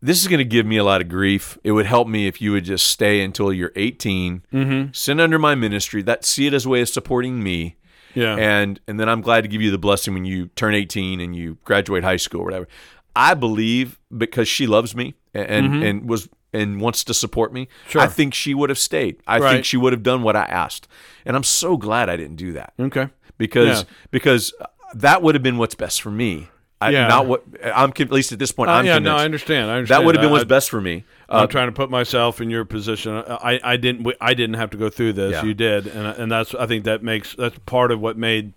[0.00, 1.58] This is going to give me a lot of grief.
[1.64, 4.90] It would help me if you would just stay until you're 18, Mm-hmm.
[4.92, 6.02] sit under my ministry.
[6.02, 7.76] That see it as a way of supporting me,
[8.14, 8.36] Yeah.
[8.36, 11.34] and and then I'm glad to give you the blessing when you turn 18 and
[11.34, 12.68] you graduate high school or whatever.
[13.16, 17.68] I believe because she loves me and and was and wants to support me.
[17.88, 18.00] Sure.
[18.00, 19.16] I think she would have stayed.
[19.26, 19.52] I Right.
[19.52, 20.88] think she would have done what I asked,
[21.26, 23.08] and I'm so glad I didn't do that okay.
[23.36, 23.88] because Yeah.
[24.10, 24.52] because
[24.94, 26.48] that would have been what's best for me.
[26.80, 27.08] I, Yeah.
[27.08, 28.70] Not what I'm at least at this point.
[28.70, 29.68] Uh, I'm yeah, convinced no, I understand.
[29.70, 30.00] I understand.
[30.00, 31.04] that would have been I- what's best for me.
[31.28, 33.16] I'm Uh, trying to put myself in your position.
[33.28, 35.32] I, I didn't I didn't have to go through this.
[35.32, 35.44] Yeah.
[35.44, 38.52] You did, and and that's I think that makes that's part of what made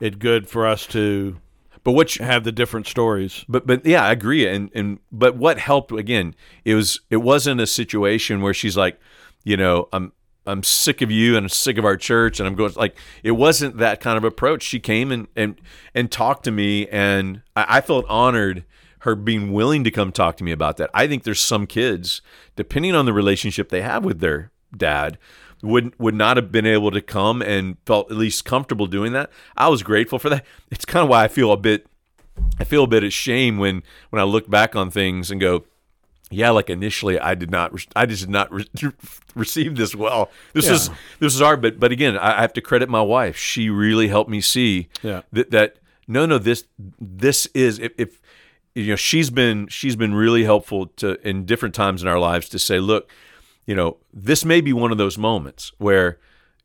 [0.00, 1.36] it good for us to
[1.84, 3.44] but which have the different stories.
[3.48, 4.46] but but yeah, I agree.
[4.48, 6.34] And and but what helped again?
[6.64, 8.98] It was it wasn't a situation where she's like,
[9.44, 10.12] you know, I'm
[10.46, 13.32] I'm sick of you and I'm sick of our church and I'm going like it
[13.32, 14.62] wasn't that kind of approach.
[14.62, 15.60] She came and and
[15.94, 18.64] and talked to me and I, I felt honored
[19.00, 20.88] her being willing to come talk to me about that.
[20.94, 22.22] I think there's some kids,
[22.56, 25.18] depending on the relationship they have with their dad,
[25.64, 29.30] would would not have been able to come and felt at least comfortable doing that.
[29.56, 30.44] I was grateful for that.
[30.70, 31.86] It's kind of why I feel a bit
[32.58, 35.64] I feel a bit of shame when when I look back on things and go,
[36.30, 38.66] yeah, like initially I did not, I just did not re-
[39.34, 40.30] receive this well.
[40.52, 43.36] This is this is hard, but but again, I I have to credit my wife.
[43.36, 45.22] She really helped me see Yeah.
[45.32, 45.76] that that
[46.08, 46.64] no, no, this
[47.00, 48.20] this is if if
[48.74, 52.48] you know she's been she's been really helpful to in different times in our lives
[52.48, 53.08] to say, look,
[53.66, 56.18] you know, this may be one of those moments where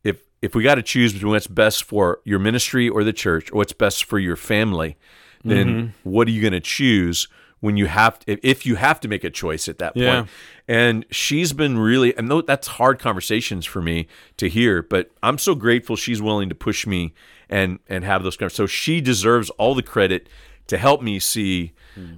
[0.04, 3.50] if if we got to choose between what's best for your ministry or the church
[3.52, 4.96] or what's best for your family,
[5.44, 6.10] then Mm-hmm.
[6.10, 7.28] what are you going to choose
[7.60, 10.04] when you have if, if you have to make a choice at that point?
[10.04, 10.26] Yeah.
[10.68, 15.54] And she's been really, and that's hard conversations for me to hear, but I'm so
[15.54, 17.12] grateful she's willing to push me
[17.48, 18.56] and and have those conversations.
[18.56, 20.28] So she deserves all the credit
[20.68, 21.72] to help me see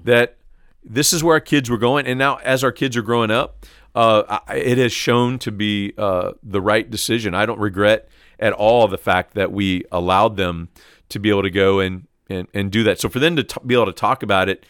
[0.04, 0.36] that
[0.84, 3.64] this is where our kids were going, and now as our kids are growing up,
[3.94, 7.34] uh, it has shown to be uh, the right decision.
[7.34, 10.68] I don't regret at all the fact that we allowed them
[11.10, 12.98] to be able to go and and, and do that.
[13.00, 14.64] So for them to t- be able to talk about it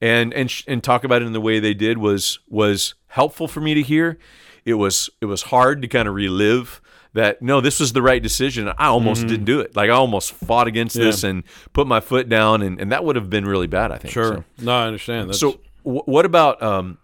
[0.00, 3.48] and and sh- and talk about it in the way they did was was helpful
[3.48, 4.18] for me to hear.
[4.64, 6.80] It was it was hard to kind of relive
[7.14, 8.68] that no, this was the right decision.
[8.68, 9.74] I almost didn't do it.
[9.74, 13.16] Like I almost fought against this and put my foot down, and, and that would
[13.16, 13.90] have been really bad.
[13.92, 14.12] I think.
[14.12, 14.36] Sure.
[14.58, 15.30] So, No, I understand.
[15.30, 15.52] That's, so
[15.84, 16.98] wh- what about um,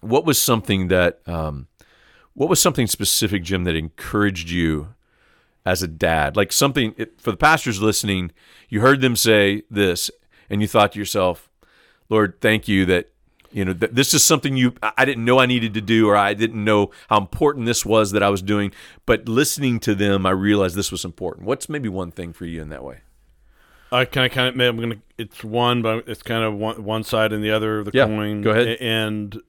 [0.00, 1.68] what was something that um,
[2.34, 4.94] what was something specific, Jim, that encouraged you
[5.64, 6.36] as a dad?
[6.36, 8.32] Like something it, for the pastors listening,
[8.68, 10.10] you heard them say this,
[10.50, 11.48] and you thought to yourself,
[12.08, 13.10] Lord, thank you that
[13.52, 16.08] you know that this is something you I I didn't know I needed to do,
[16.08, 18.72] or I didn't know how important this was that I was doing.
[19.06, 21.46] But listening to them, I realized this was important.
[21.46, 23.00] What's maybe one thing for you in that way?
[23.92, 25.00] I kind of, kind of, I'm gonna.
[25.16, 28.06] It's one, but it's kind of one, one side and the other of the Yeah,
[28.06, 28.42] coin.
[28.42, 28.76] go ahead.
[28.80, 29.40] And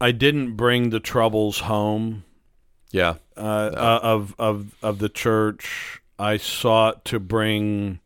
[0.00, 2.24] I didn't bring the troubles home
[2.90, 6.00] Yeah, uh, uh, of of of the church.
[6.18, 8.00] I sought to bring.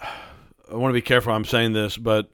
[0.00, 1.32] I want to be careful.
[1.32, 2.30] I'm saying this, but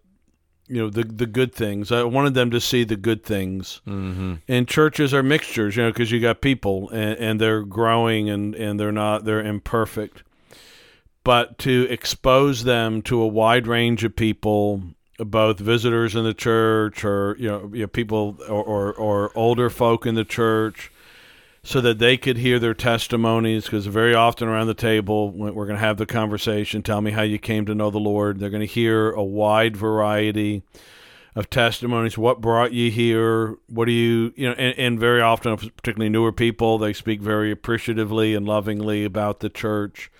[0.68, 1.90] you know the the good things.
[1.90, 3.80] I wanted them to see the good things.
[3.86, 4.34] Mm-hmm.
[4.46, 8.54] And churches are mixtures, you know, because you got people and, and they're growing and
[8.54, 10.22] and they're not they're imperfect.
[11.24, 14.82] But to expose them to a wide range of people,
[15.18, 19.68] both visitors in the church or you know, you know people or, or or older
[19.68, 20.92] folk in the church
[21.62, 25.76] so that they could hear their testimonies because very often around the table we're going
[25.76, 28.38] to have the conversation tell me how you came to know the lord.
[28.38, 30.62] They're going to hear a wide variety
[31.34, 32.16] of testimonies.
[32.16, 33.56] What brought you here?
[33.68, 37.50] What do you you know and, and very often particularly newer people they speak very
[37.50, 40.12] appreciatively and lovingly about the church.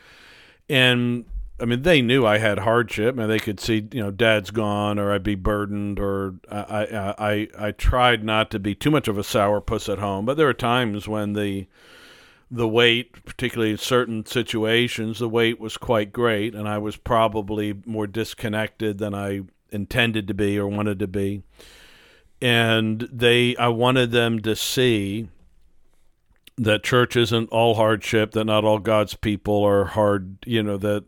[0.69, 1.25] And
[1.61, 4.99] I mean, they knew I had hardship, and they could see, you know, Dad's gone,
[4.99, 9.09] or I'd be burdened, or I, I, I, I tried not to be too much
[9.09, 10.25] of a sourpuss at home.
[10.25, 11.66] But there are times when the,
[12.49, 17.75] the weight, particularly in certain situations, the weight was quite great, and I was probably
[17.85, 19.40] more disconnected than I
[19.71, 21.42] intended to be or wanted to be.
[22.40, 25.29] And they, I wanted them to see
[26.57, 31.05] that church isn't all hardship, that not all God's people are hard, you know, that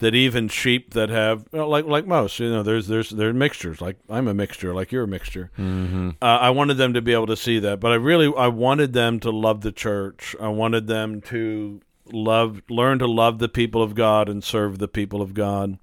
[0.00, 3.28] that even sheep that have you know, like like most, you know, there's there's there
[3.28, 3.80] are mixtures.
[3.80, 5.50] Like I'm a mixture, like you're a mixture.
[5.58, 6.10] Mm-hmm.
[6.20, 8.92] Uh, I wanted them to be able to see that, but I really I wanted
[8.92, 10.34] them to love the church.
[10.40, 11.80] I wanted them to
[12.12, 15.78] love learn to love the people of God and serve the people of God.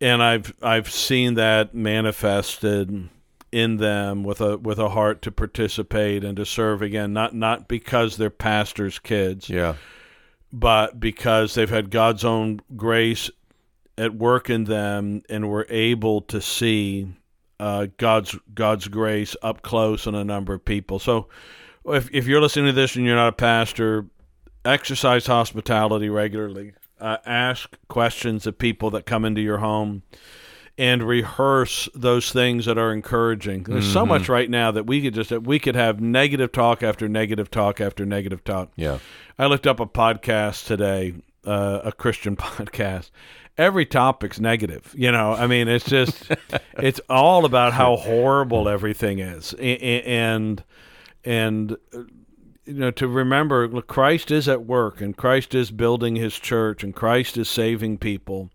[0.00, 3.08] And I've I've seen that manifested
[3.52, 7.68] in them with a with a heart to participate and to serve again not not
[7.68, 9.76] because they're pastors kids yeah,
[10.52, 13.30] but because they've had God's own grace
[13.98, 17.08] at work in them and were able to see
[17.58, 20.98] uh, God's God's grace up close on a number of people.
[20.98, 21.28] So,
[21.86, 24.06] if if you're listening to this and you're not a pastor,
[24.64, 26.72] exercise hospitality regularly.
[26.98, 30.02] Uh, ask questions of people that come into your home.
[30.78, 33.62] And rehearse those things that are encouraging.
[33.62, 37.08] There's so much right now that we could just we could have negative talk after
[37.08, 38.72] negative talk after negative talk.
[38.76, 38.98] yeah.
[39.38, 41.14] I looked up a podcast today,
[41.46, 43.10] uh, a Christian podcast.
[43.58, 44.94] Every topic's negative.
[44.96, 46.30] You know, I mean, it's just,
[46.78, 50.62] it's all about how horrible everything is, and
[51.24, 52.00] and uh,
[52.66, 56.84] you know to remember, look, Christ is at work, and Christ is building His church,
[56.84, 58.50] and Christ is saving people.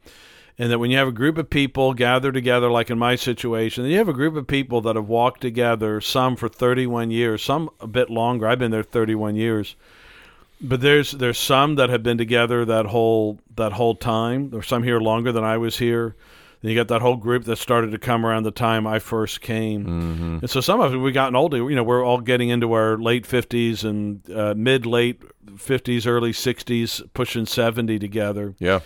[0.59, 3.85] And that when you have a group of people gather together, like in my situation,
[3.85, 7.69] you have a group of people that have walked together, some for 31 years, some
[7.79, 8.47] a bit longer.
[8.47, 9.75] I've been there 31 years
[10.61, 14.51] but there's there's some that have been together that whole that whole time.
[14.51, 16.15] There's some here longer than I was here.
[16.61, 19.41] Then you got that whole group that started to come around the time I first
[19.41, 20.37] came, mm-hmm.
[20.41, 21.57] and so some of it we gotten older.
[21.57, 25.21] You know, we're all getting into our late fifties and uh, mid late
[25.57, 28.53] fifties, early sixties, pushing seventy together.
[28.59, 28.81] Yeah.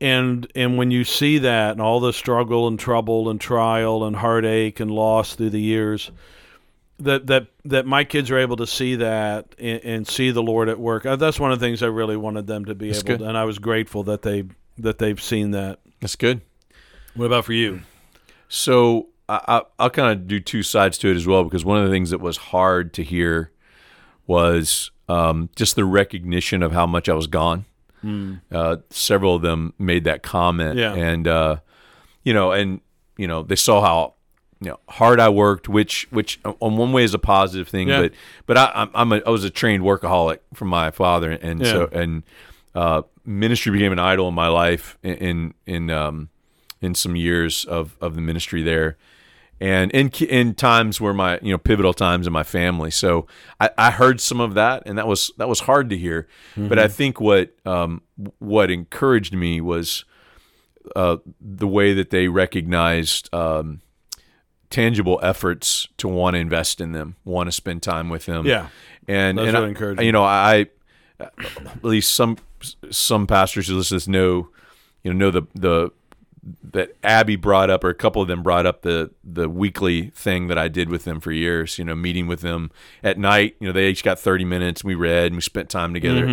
[0.00, 4.16] And and when you see that and all the struggle and trouble and trial and
[4.16, 6.10] heartache and loss through the years,
[6.98, 10.70] that that that my kids are able to see that and, and see the Lord
[10.70, 11.04] at work.
[11.04, 13.18] Uh, That's one of the things I really wanted them to be That's able, good.
[13.18, 14.44] to, and I was grateful that they
[14.78, 15.80] that they've seen that.
[16.00, 16.40] That's good.
[17.14, 17.82] What about for you?
[18.48, 21.76] So I, I, I'll kind of do two sides to it as well because one
[21.78, 23.50] of the things that was hard to hear
[24.26, 27.66] was um, just the recognition of how much I was gone.
[28.50, 30.94] Uh, several of them made that comment, Yeah.
[30.94, 31.56] and uh,
[32.24, 32.80] you know, and
[33.16, 34.14] you know, they saw how
[34.60, 38.00] you know hard I worked, which which on one way is a positive thing, Yeah.
[38.02, 38.12] but
[38.46, 42.22] but I, I'm, a, I was a trained workaholic from my father, and so and
[42.74, 46.28] uh, ministry became an idol in my life in in in, um,
[46.80, 48.96] in some years of of the ministry there
[49.60, 52.90] and in in times where my you know pivotal times in my family.
[52.90, 53.26] So
[53.60, 56.26] I, I heard some of that, and that was that was hard to hear.
[56.56, 58.02] But I think what um,
[58.38, 60.04] what encouraged me was
[60.96, 63.80] uh, the way that they recognized um,
[64.70, 68.46] tangible efforts to want to invest in them, want to spend time with them.
[68.46, 68.68] Yeah.
[69.06, 70.06] and That's and really I- encouraging.
[70.06, 70.66] You know, I
[71.20, 72.38] at least some
[72.90, 74.48] some pastors who listen to this know
[75.02, 75.90] you know know the the
[76.42, 80.48] that Abby brought up, or a couple of them brought up the the weekly thing
[80.48, 81.78] that I did with them for years.
[81.78, 82.70] You know, meeting with them
[83.02, 83.56] at night.
[83.60, 84.82] You know, they each got thirty minutes.
[84.82, 86.24] We read and we spent time together,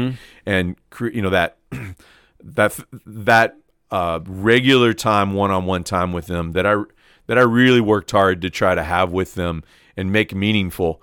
[0.45, 1.57] and you know that
[2.43, 3.57] that that
[3.91, 6.83] uh, regular time, one on one time with them that I
[7.27, 9.63] that I really worked hard to try to have with them
[9.97, 11.01] and make meaningful,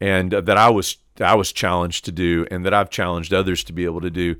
[0.00, 3.62] and uh, that I was I was challenged to do, and that I've challenged others
[3.64, 4.36] to be able to do.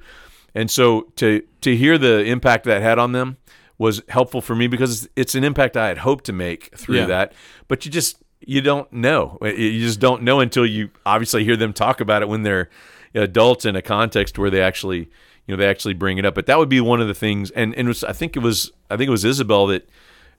[0.54, 3.36] And so to to hear the impact that had on them
[3.80, 7.06] was helpful for me because it's an impact I had hoped to make through Yeah.
[7.06, 7.32] that.
[7.66, 9.38] But you just you don't know.
[9.42, 12.68] You just don't know until you obviously hear them talk about it when they're
[13.14, 14.98] adults in a context where they actually
[15.46, 16.34] you know they actually bring it up.
[16.34, 17.50] But that would be one of the things.
[17.52, 19.88] And and it was, I think it was I think it was Isabel that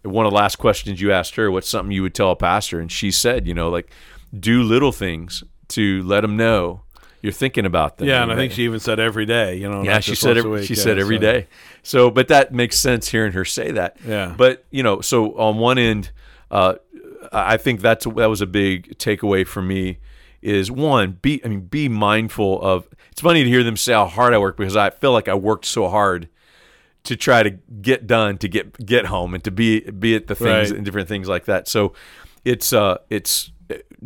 [0.03, 1.49] one of the last questions you asked her.
[1.49, 2.79] What's something you would tell a pastor?
[2.79, 3.91] And she said, you know, like
[4.39, 6.81] do little things to let them know
[7.21, 8.07] you're thinking about them.
[8.07, 9.55] Yeah, and I think she even said every day.
[9.55, 10.65] You know, yeah, she said every, week.
[10.65, 11.47] she Yeah, said every so- day.
[11.83, 13.97] So, but that makes sense hearing her say that.
[14.05, 14.33] Yeah.
[14.37, 16.11] But you know, so on one end,
[16.49, 16.75] uh,
[17.31, 19.99] I think that's that was a big takeaway for me.
[20.41, 22.87] Is one be I mean be mindful of.
[23.11, 25.33] It's funny to hear them say how hard I work because I feel like I
[25.35, 26.29] worked so hard
[27.03, 27.49] to try to
[27.81, 30.77] get done to get get home and to be be at the things Right.
[30.77, 31.67] and different things like that.
[31.67, 31.93] So
[32.45, 33.51] it's uh it's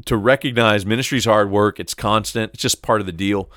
[0.06, 1.80] to recognize ministry's hard work.
[1.80, 2.54] It's constant.
[2.54, 3.50] It's just part of the deal.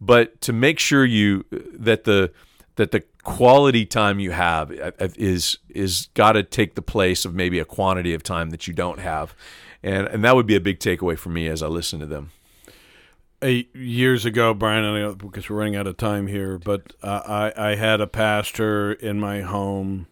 [0.00, 2.30] But to make sure you that the
[2.76, 7.34] that the quality time you have uh, is is got to take the place of
[7.34, 9.34] maybe a quantity of time that you don't have,
[9.82, 12.30] and and that would be a big takeaway for me as I listen to them.
[13.42, 17.52] eight years ago, Brian, I know because we're running out of time here, but uh,
[17.56, 20.06] I I had a pastor in my home,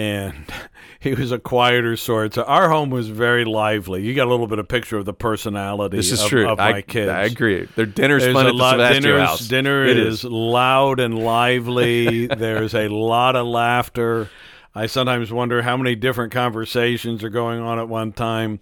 [0.00, 0.34] and
[1.00, 2.34] he was a quieter sort.
[2.34, 4.02] So our home was very lively.
[4.02, 5.96] You got a little bit of picture of the personality.
[5.96, 6.48] This is of, true.
[6.48, 7.10] of I, my kids.
[7.10, 7.68] I agree.
[7.76, 8.76] Their dinner's There's fun a at the lot.
[8.78, 9.48] Savastio Dinner's, house.
[9.48, 12.26] dinner It is loud and lively.
[12.26, 14.30] There's a lot of laughter.
[14.72, 18.60] I sometimes wonder how many different conversations are going on at one time.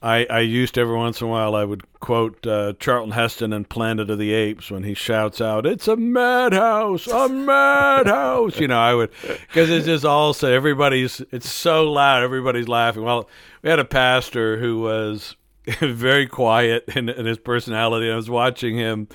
[0.00, 3.52] I, I used to every once in a while I would quote uh, Charlton Heston
[3.52, 8.68] in Planet of the Apes when he shouts out, "It's a madhouse, a madhouse!" You
[8.68, 11.20] know, I would because it's just also everybody's.
[11.32, 13.02] It's so loud, everybody's laughing.
[13.02, 13.28] Well,
[13.62, 15.34] we had a pastor who was
[15.80, 18.10] very quiet in, in his personality.
[18.10, 19.08] I was watching him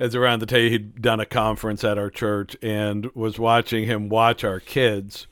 [0.00, 0.70] as around the table.
[0.70, 5.26] He'd done a conference at our church and was watching him watch our kids,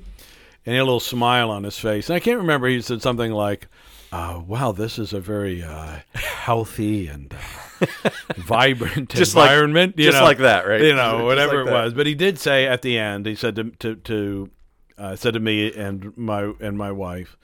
[0.67, 2.11] and he had a little smile on his face.
[2.11, 2.67] And I can't remember.
[2.67, 3.69] He said something like,
[4.13, 10.05] uh, "Wow, this is a very uh, healthy and uh, vibrant Just like- environment." you
[10.07, 10.25] just know?
[10.25, 10.83] like that, right?
[10.83, 11.95] You know, whatever like it was.
[11.95, 14.51] But he did say at the end, he said to to, to
[14.99, 17.37] uh, said to me and my and my wife.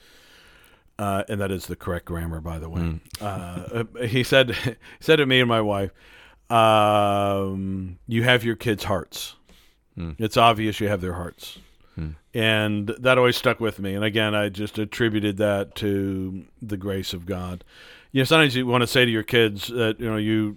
[0.99, 3.01] Uh, and that is the correct grammar, by the way.
[3.21, 5.91] Uh, he said, said to me and my wife,
[6.51, 9.35] um, "You have your kids' hearts.
[9.97, 10.13] Hmm.
[10.19, 11.59] It's obvious you have their hearts."
[12.35, 13.95] And that always stuck with me.
[13.95, 17.63] And again, I just attributed that to the grace of God.
[18.13, 20.57] You know, sometimes you want to say to your kids that you know you.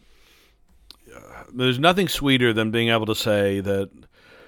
[1.13, 3.89] Uh, there's nothing sweeter than being able to say that.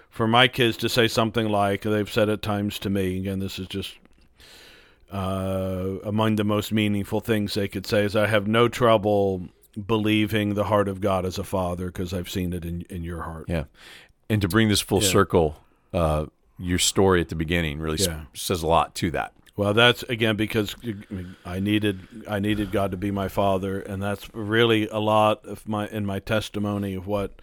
[0.10, 3.20] For my kids to say something like they've said at times to me.
[3.20, 3.94] Again, this is just
[5.12, 9.48] uh, among the most meaningful things they could say is I have no trouble
[9.86, 13.22] believing the heart of God as a father because I've seen it in in your
[13.22, 13.46] heart.
[13.48, 13.66] Yeah.
[14.30, 15.10] And to bring this full Yeah.
[15.10, 15.62] circle,
[15.94, 16.26] uh,
[16.60, 18.22] your story at the beginning really s- Yeah.
[18.34, 19.34] says a lot to that.
[19.56, 20.76] Well, that's again because
[21.46, 25.68] I needed I needed God to be my father, and that's really a lot of
[25.68, 27.42] my in my testimony of what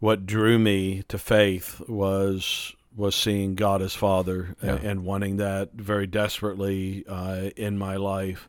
[0.00, 4.76] what drew me to faith was was seeing God as Father Yeah.
[4.82, 8.48] and, wanting that very desperately uh, in my life.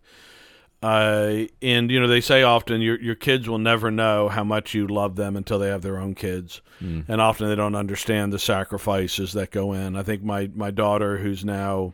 [0.81, 4.75] Uh, and you know they say often your your kids will never know how much
[4.75, 7.05] you love them until they have their own kids, Mm.
[7.07, 9.95] and often they don't understand the sacrifices that go in.
[9.95, 11.93] I think my my daughter, who's now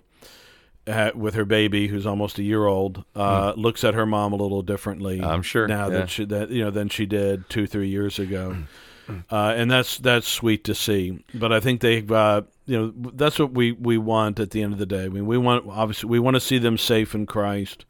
[0.86, 4.36] uh, with her baby, who's almost a year old, uh, looks at her mom a
[4.36, 5.19] little differently.
[5.19, 5.25] Hmm.
[5.25, 5.99] I'm sure, now yeah.
[5.99, 8.57] that she that you know than she did two three years ago,
[9.31, 11.23] uh, and that's that's sweet to see.
[11.34, 12.03] But I think they.
[12.07, 15.03] Uh, you know that's what we, we want at the end of the day.
[15.03, 17.86] I mean, we want obviously we want to see them safe in Christ.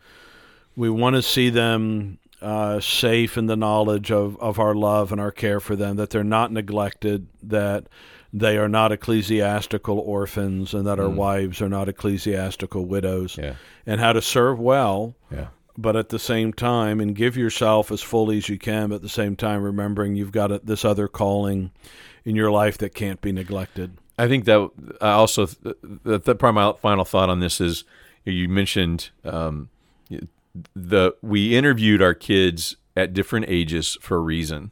[0.75, 5.21] We want to see them uh, safe in the knowledge of, of our love and
[5.21, 7.87] our care for them, that they're not neglected, that
[8.33, 13.53] they are not ecclesiastical orphans, and that our wives are not ecclesiastical widows, Yeah.
[13.85, 15.47] and how to serve well, Yeah.
[15.77, 19.01] but at the same time, and give yourself as fully as you can, but at
[19.03, 21.69] the same time, remembering you've got a, this other calling
[22.25, 23.97] in your life that can't be neglected.
[24.17, 24.69] I think that
[25.01, 27.83] I also the, the probably my final thought on this is
[28.25, 29.69] you mentioned um,
[30.75, 34.71] the we interviewed our kids at different ages for a reason,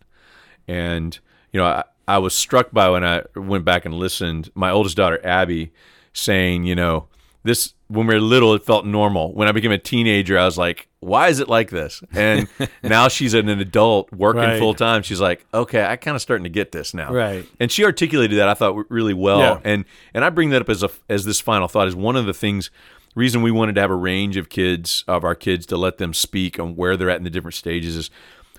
[0.68, 1.18] and
[1.52, 4.50] you know I, I was struck by when I went back and listened.
[4.54, 5.72] My oldest daughter Abby
[6.14, 7.08] saying, you know,
[7.44, 9.34] this when we were little it felt normal.
[9.34, 12.02] When I became a teenager, I was like, why is it like this?
[12.14, 12.48] And
[12.84, 14.60] now she's an adult working Right.
[14.60, 15.02] full time.
[15.04, 17.46] She's like, okay, I kind of starting to get this now Right.
[17.60, 19.40] and she articulated that I thought really well.
[19.40, 19.60] Yeah.
[19.64, 22.26] And and I bring that up as a as this final thought is one of
[22.26, 22.70] the things
[23.16, 26.14] reason we wanted to have a range of kids of our kids to let them
[26.14, 28.10] speak on where they're at in the different stages is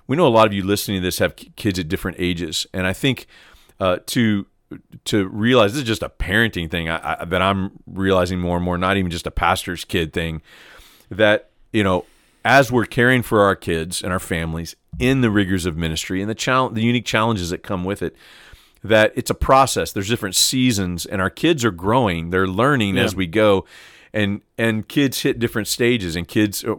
[0.07, 2.86] we know a lot of you listening to this have kids at different ages, and
[2.86, 3.26] I think
[3.80, 4.46] uh, to
[5.05, 8.64] to realize this is just a parenting thing I, I, that I'm realizing more and
[8.64, 10.42] more, not even just a pastor's kid thing
[11.11, 12.05] that you know
[12.44, 16.28] as we're caring for our kids and our families in the rigors of ministry and
[16.28, 18.16] the challenge the unique challenges that come with it
[18.84, 19.92] that it's a process.
[19.92, 22.30] There's different seasons and our kids are growing.
[22.30, 23.64] They're learning as we go
[24.12, 26.74] and and kids hit different stages and kids uh,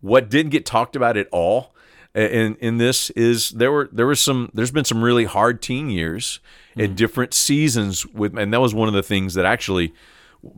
[0.00, 1.74] what didn't get talked about at all
[2.14, 5.90] in in this is there were there was some there's been some really hard teen
[5.90, 6.40] years
[6.76, 9.92] at different seasons with and that was one of the things that actually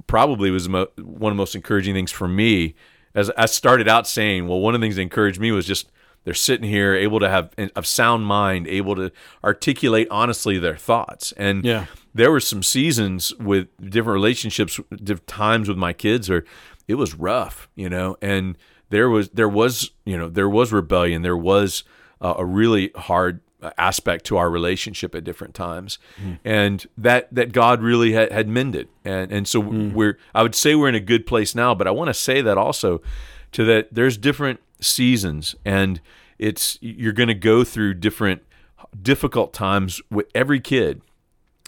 [0.06, 2.74] probably was mo- one of the most encouraging things for me.
[3.14, 5.90] As I started out saying, well, one of the things that encouraged me was just
[6.28, 9.10] they're sitting here able to have a sound mind, able to
[9.42, 11.32] articulate honestly their thoughts.
[11.38, 11.86] And Yeah.
[12.14, 16.44] there were some seasons with different relationships, different times with my kids or
[16.86, 18.58] it was rough, you know, and
[18.90, 21.22] there was, there was, you know, there was rebellion.
[21.22, 21.82] There was
[22.20, 26.34] uh, a really hard uh, aspect to our relationship at different times hmm.
[26.44, 29.94] and that that God really had, had mended and and so hmm.
[29.94, 32.40] we're I would say we're in a good place now but I want to say
[32.40, 33.00] that also
[33.52, 36.00] to that there's different seasons and
[36.38, 38.42] it's you're going to go through different
[39.00, 41.02] difficult times with every kid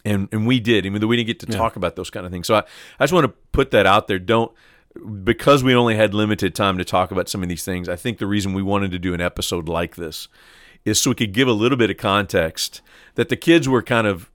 [0.04, 2.32] and and we did even though we didn't get to talk about those kind of
[2.32, 2.46] things.
[2.46, 2.60] So I,
[2.98, 4.18] I just want to put that out there.
[4.18, 4.52] Don't
[5.22, 8.18] because we only had limited time to talk about some of these things i think
[8.18, 10.26] the reason we wanted to do an episode like this
[10.84, 12.80] is so we could give a little bit of context
[13.14, 14.28] that the kids were kind of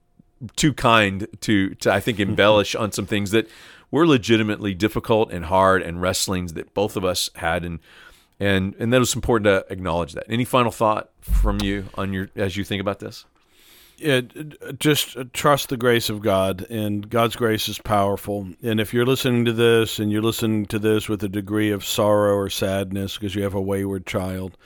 [0.54, 3.48] too kind to to I think embellish on some things that
[3.90, 7.64] were legitimately difficult and hard and wrestlings that both of us had.
[7.64, 7.78] And
[8.40, 10.24] and and that was important to acknowledge that.
[10.28, 13.24] Any final thought from you on your as you think about this?
[13.98, 14.20] Yeah,
[14.78, 18.48] just uh, trust the grace of God, and God's grace is powerful.
[18.62, 21.82] And if you're listening to this, and you're listening to this with a degree of
[21.82, 24.58] sorrow or sadness because you have a wayward child,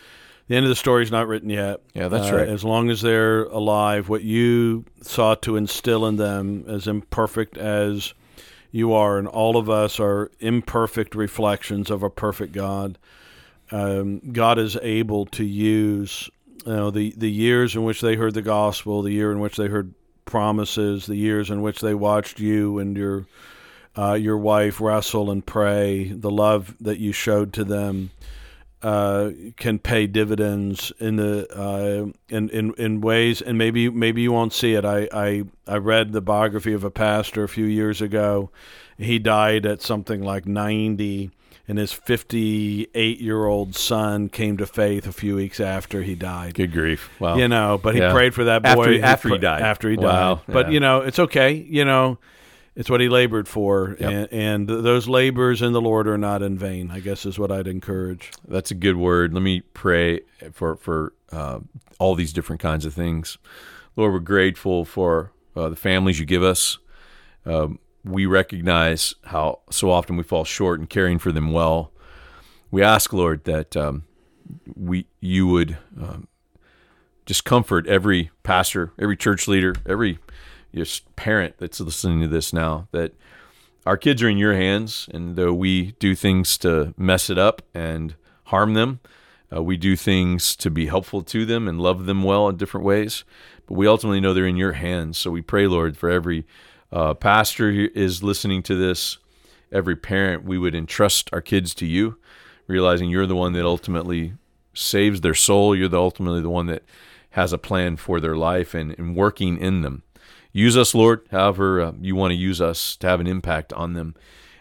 [0.48, 1.80] the end of the story is not written yet.
[1.94, 2.48] Yeah, that's Uh, right.
[2.48, 8.14] As long as they're alive, what you sought to instill in them, as imperfect as
[8.72, 12.98] you are, and all of us are imperfect reflections of a perfect God.
[13.72, 16.28] Um, God is able to use
[16.66, 19.56] you know the the years in which they heard the gospel, the year in which
[19.56, 19.94] they heard
[20.24, 23.26] promises, the years in which they watched you and your
[23.96, 28.10] uh, your wife wrestle and pray, the love that you showed to them
[28.82, 34.32] uh, can pay dividends in the uh, in, in in ways, and maybe maybe you
[34.32, 34.84] won't see it.
[34.84, 38.50] I, I I read the biography of a pastor a few years ago.
[38.96, 41.30] He died at something like ninety,
[41.68, 46.54] and his fifty-eight-year-old son came to faith a few weeks after he died.
[46.54, 47.10] Good grief!
[47.20, 47.36] Wow.
[47.36, 48.12] You know, but he Yeah.
[48.12, 49.62] prayed for that boy After he- after he died.
[49.62, 50.40] After he died, Wow.
[50.46, 50.72] but Yeah.
[50.72, 51.52] you know, it's okay.
[51.52, 52.18] You know,
[52.76, 54.10] it's what he labored for, Yep.
[54.10, 56.90] and, and those labors in the Lord are not in vain.
[56.92, 58.30] I guess is what I'd encourage.
[58.48, 59.32] That's a good word.
[59.34, 60.20] Let me pray
[60.52, 61.60] for for uh,
[61.98, 63.38] all these different kinds of things.
[63.96, 66.78] Lord, we're grateful for uh, the families you give us.
[67.44, 71.92] Um, we recognize how so often we fall short in caring for them well.
[72.70, 74.04] We ask, Lord, that um,
[74.74, 76.28] we you would um,
[77.26, 80.18] just comfort every pastor, every church leader, every
[81.16, 82.88] parent that's listening to this now.
[82.92, 83.14] That
[83.86, 87.62] our kids are in your hands, and though we do things to mess it up
[87.74, 89.00] and harm them.
[89.52, 92.86] Uh, we do things to be helpful to them and love them well in different
[92.86, 93.24] ways,
[93.66, 95.18] but we ultimately know they're in your hands.
[95.18, 96.46] So we pray, Lord, for every
[96.92, 99.18] uh, pastor is listening to this,
[99.72, 102.18] every parent, we would entrust our kids to you,
[102.66, 104.34] realizing you're the one that ultimately
[104.74, 105.74] saves their soul.
[105.74, 106.84] You're the, ultimately the one that
[107.30, 110.02] has a plan for their life and, and working in them.
[110.52, 113.94] Use us, Lord, however uh, you want to use us to have an impact on
[113.94, 114.16] them.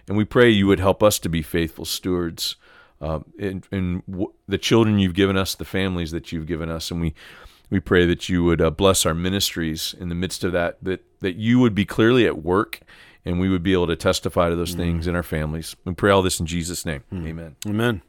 [0.08, 2.56] And we pray you would help us to be faithful stewards
[3.02, 6.92] uh, in, in w- the children you've given us, the families that you've given us.
[6.92, 7.16] And we,
[7.70, 11.04] we pray that you would uh, bless our ministries in the midst of that, that,
[11.20, 12.82] that you would be clearly at work
[13.26, 15.76] and we would be able to testify to those things in our families.
[15.86, 17.04] We pray all this in Jesus' name.
[17.14, 17.56] Amen.
[17.68, 18.02] Amen.